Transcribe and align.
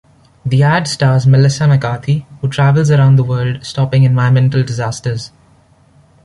The 0.43 0.63
ad 0.63 0.87
stars 0.87 1.27
Melissa 1.27 1.67
McCarthy, 1.67 2.25
who 2.39 2.49
travels 2.49 2.89
around 2.89 3.17
the 3.17 3.23
world 3.23 3.63
stopping 3.63 4.01
environmental 4.03 4.63
disasters. 4.63 5.31